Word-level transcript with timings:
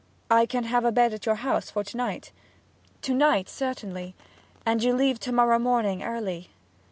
I 0.31 0.47
can 0.47 0.63
have 0.63 0.83
a 0.83 0.91
bed 0.91 1.13
at 1.13 1.27
your 1.27 1.35
house 1.35 1.69
for 1.69 1.83
to 1.83 1.95
night?' 1.95 2.31
'To 3.03 3.13
night, 3.13 3.47
certainly. 3.47 4.15
And 4.65 4.81
you 4.81 4.95
leave 4.95 5.19
to 5.19 5.31
morrow 5.31 5.59
morning 5.59 6.01
early?' 6.01 6.49